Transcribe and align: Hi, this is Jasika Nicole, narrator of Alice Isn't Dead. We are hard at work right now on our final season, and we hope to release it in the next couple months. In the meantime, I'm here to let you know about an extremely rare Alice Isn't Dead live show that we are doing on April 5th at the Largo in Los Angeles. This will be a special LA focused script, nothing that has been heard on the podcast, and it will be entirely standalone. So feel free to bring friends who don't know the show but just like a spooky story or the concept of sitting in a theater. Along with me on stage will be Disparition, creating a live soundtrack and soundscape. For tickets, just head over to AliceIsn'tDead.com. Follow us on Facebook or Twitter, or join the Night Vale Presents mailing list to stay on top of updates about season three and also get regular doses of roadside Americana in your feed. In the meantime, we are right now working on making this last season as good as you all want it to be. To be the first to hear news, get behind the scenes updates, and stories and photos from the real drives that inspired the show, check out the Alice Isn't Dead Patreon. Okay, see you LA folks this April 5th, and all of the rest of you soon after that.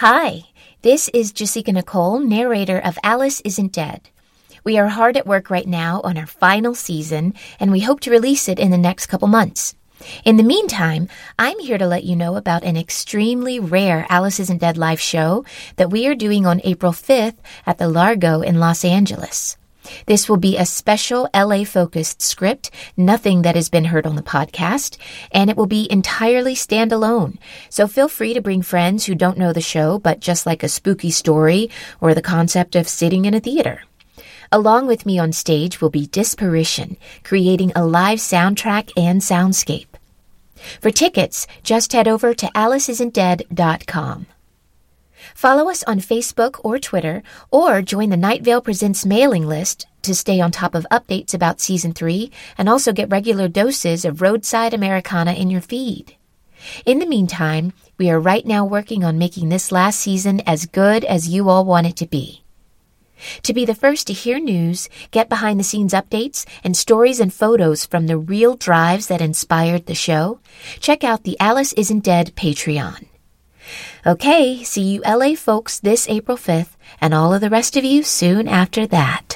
Hi, 0.00 0.44
this 0.82 1.08
is 1.08 1.32
Jasika 1.32 1.72
Nicole, 1.72 2.20
narrator 2.20 2.78
of 2.78 3.00
Alice 3.02 3.40
Isn't 3.40 3.72
Dead. 3.72 4.10
We 4.62 4.78
are 4.78 4.86
hard 4.86 5.16
at 5.16 5.26
work 5.26 5.50
right 5.50 5.66
now 5.66 6.00
on 6.04 6.16
our 6.16 6.24
final 6.28 6.76
season, 6.76 7.34
and 7.58 7.72
we 7.72 7.80
hope 7.80 7.98
to 8.02 8.12
release 8.12 8.48
it 8.48 8.60
in 8.60 8.70
the 8.70 8.78
next 8.78 9.06
couple 9.06 9.26
months. 9.26 9.74
In 10.24 10.36
the 10.36 10.44
meantime, 10.44 11.08
I'm 11.36 11.58
here 11.58 11.78
to 11.78 11.86
let 11.88 12.04
you 12.04 12.14
know 12.14 12.36
about 12.36 12.62
an 12.62 12.76
extremely 12.76 13.58
rare 13.58 14.06
Alice 14.08 14.38
Isn't 14.38 14.60
Dead 14.60 14.78
live 14.78 15.00
show 15.00 15.44
that 15.74 15.90
we 15.90 16.06
are 16.06 16.14
doing 16.14 16.46
on 16.46 16.60
April 16.62 16.92
5th 16.92 17.38
at 17.66 17.78
the 17.78 17.88
Largo 17.88 18.40
in 18.40 18.60
Los 18.60 18.84
Angeles. 18.84 19.57
This 20.06 20.28
will 20.28 20.36
be 20.36 20.56
a 20.56 20.66
special 20.66 21.28
LA 21.34 21.64
focused 21.64 22.22
script, 22.22 22.70
nothing 22.96 23.42
that 23.42 23.54
has 23.54 23.68
been 23.68 23.86
heard 23.86 24.06
on 24.06 24.16
the 24.16 24.22
podcast, 24.22 24.96
and 25.32 25.50
it 25.50 25.56
will 25.56 25.66
be 25.66 25.90
entirely 25.90 26.54
standalone. 26.54 27.38
So 27.70 27.86
feel 27.86 28.08
free 28.08 28.34
to 28.34 28.40
bring 28.40 28.62
friends 28.62 29.06
who 29.06 29.14
don't 29.14 29.38
know 29.38 29.52
the 29.52 29.60
show 29.60 29.98
but 29.98 30.20
just 30.20 30.46
like 30.46 30.62
a 30.62 30.68
spooky 30.68 31.10
story 31.10 31.70
or 32.00 32.14
the 32.14 32.22
concept 32.22 32.76
of 32.76 32.88
sitting 32.88 33.24
in 33.24 33.34
a 33.34 33.40
theater. 33.40 33.82
Along 34.50 34.86
with 34.86 35.04
me 35.04 35.18
on 35.18 35.32
stage 35.32 35.80
will 35.80 35.90
be 35.90 36.06
Disparition, 36.06 36.96
creating 37.22 37.72
a 37.76 37.84
live 37.84 38.18
soundtrack 38.18 38.92
and 38.96 39.20
soundscape. 39.20 39.88
For 40.80 40.90
tickets, 40.90 41.46
just 41.62 41.92
head 41.92 42.08
over 42.08 42.34
to 42.34 42.46
AliceIsn'tDead.com. 42.46 44.26
Follow 45.34 45.68
us 45.68 45.82
on 45.84 46.00
Facebook 46.00 46.60
or 46.62 46.78
Twitter, 46.78 47.22
or 47.50 47.82
join 47.82 48.10
the 48.10 48.16
Night 48.16 48.42
Vale 48.42 48.60
Presents 48.60 49.06
mailing 49.06 49.46
list 49.46 49.86
to 50.02 50.14
stay 50.14 50.40
on 50.40 50.50
top 50.50 50.74
of 50.74 50.86
updates 50.90 51.34
about 51.34 51.60
season 51.60 51.92
three 51.92 52.30
and 52.56 52.68
also 52.68 52.92
get 52.92 53.10
regular 53.10 53.48
doses 53.48 54.04
of 54.04 54.22
roadside 54.22 54.74
Americana 54.74 55.32
in 55.32 55.50
your 55.50 55.60
feed. 55.60 56.16
In 56.84 56.98
the 56.98 57.06
meantime, 57.06 57.72
we 57.98 58.10
are 58.10 58.20
right 58.20 58.46
now 58.46 58.64
working 58.64 59.04
on 59.04 59.18
making 59.18 59.48
this 59.48 59.70
last 59.70 60.00
season 60.00 60.40
as 60.46 60.66
good 60.66 61.04
as 61.04 61.28
you 61.28 61.48
all 61.48 61.64
want 61.64 61.86
it 61.86 61.96
to 61.96 62.06
be. 62.06 62.42
To 63.42 63.52
be 63.52 63.64
the 63.64 63.74
first 63.74 64.06
to 64.06 64.12
hear 64.12 64.38
news, 64.38 64.88
get 65.10 65.28
behind 65.28 65.58
the 65.58 65.64
scenes 65.64 65.92
updates, 65.92 66.46
and 66.62 66.76
stories 66.76 67.18
and 67.18 67.34
photos 67.34 67.84
from 67.84 68.06
the 68.06 68.16
real 68.16 68.54
drives 68.54 69.08
that 69.08 69.20
inspired 69.20 69.86
the 69.86 69.94
show, 69.94 70.38
check 70.78 71.02
out 71.02 71.24
the 71.24 71.38
Alice 71.40 71.72
Isn't 71.72 72.04
Dead 72.04 72.32
Patreon. 72.36 73.07
Okay, 74.06 74.62
see 74.62 74.82
you 74.82 75.02
LA 75.02 75.34
folks 75.34 75.80
this 75.80 76.08
April 76.08 76.36
5th, 76.36 76.76
and 77.00 77.12
all 77.12 77.34
of 77.34 77.40
the 77.40 77.50
rest 77.50 77.76
of 77.76 77.84
you 77.84 78.02
soon 78.02 78.46
after 78.46 78.86
that. 78.86 79.27